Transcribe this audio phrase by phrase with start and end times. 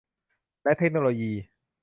[0.63, 1.31] และเทคโนโลยี